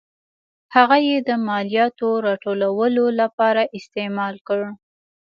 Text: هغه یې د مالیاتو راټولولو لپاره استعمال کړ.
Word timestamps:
هغه 0.75 0.97
یې 1.07 1.17
د 1.29 1.29
مالیاتو 1.47 2.09
راټولولو 2.27 3.05
لپاره 3.21 3.61
استعمال 3.77 4.35
کړ. 4.47 4.61